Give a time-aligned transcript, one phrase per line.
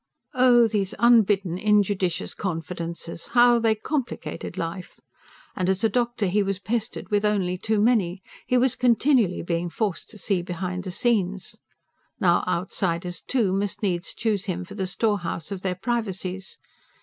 [0.33, 3.27] Oh, these unbidden, injudicious confidences!
[3.33, 4.99] How they complicated life!
[5.55, 9.69] And as a doctor he was pestered with only too many; he was continually being
[9.69, 11.55] forced to see behind the scenes.
[12.19, 16.57] Now, outsiders, too, must needs choose him for the storehouse of their privacies.